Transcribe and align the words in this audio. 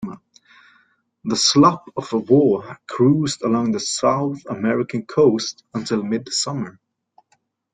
The 1.25 1.35
sloop-of-war 1.35 2.79
cruised 2.87 3.43
along 3.43 3.71
the 3.73 3.79
South 3.79 4.41
American 4.49 5.05
coast 5.05 5.63
until 5.75 6.01
mid-summer. 6.01 6.79